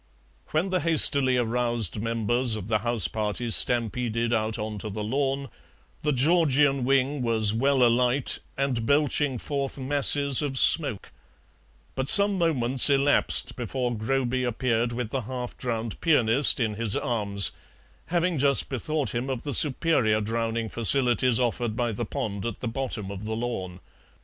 When 0.47 0.71
the 0.71 0.79
hastily 0.79 1.37
aroused 1.37 1.99
members 2.01 2.55
of 2.55 2.67
the 2.67 2.79
house 2.79 3.07
party 3.07 3.51
stampeded 3.51 4.33
out 4.33 4.57
on 4.57 4.79
to 4.79 4.89
the 4.89 5.03
lawn, 5.03 5.47
the 6.01 6.11
Georgian 6.11 6.83
wing 6.83 7.21
was 7.21 7.53
well 7.53 7.83
alight 7.83 8.39
and 8.57 8.87
belching 8.87 9.37
forth 9.37 9.77
masses 9.77 10.41
of 10.41 10.57
smoke, 10.57 11.11
but 11.93 12.09
some 12.09 12.35
moments 12.39 12.89
elapsed 12.89 13.55
before 13.55 13.95
Groby 13.95 14.43
appeared 14.43 14.91
with 14.91 15.11
the 15.11 15.21
half 15.21 15.55
drowned 15.55 16.01
pianist 16.01 16.59
in 16.59 16.73
his 16.73 16.95
arms, 16.95 17.51
having 18.07 18.39
just 18.39 18.69
bethought 18.69 19.13
him 19.13 19.29
of 19.29 19.43
the 19.43 19.53
superior 19.53 20.19
drowning 20.19 20.67
facilities 20.67 21.39
offered 21.39 21.75
by 21.75 21.91
the 21.91 22.05
pond 22.05 22.43
at 22.47 22.59
the 22.59 22.67
bottom 22.67 23.11
of 23.11 23.25
the 23.25 23.35
lawn. 23.35 23.79